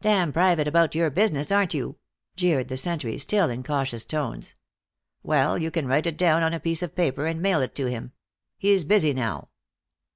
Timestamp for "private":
0.32-0.68